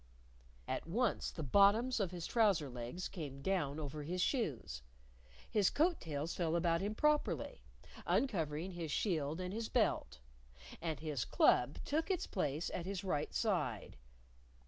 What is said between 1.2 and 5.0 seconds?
the bottoms of his trouser legs came down over his shoes,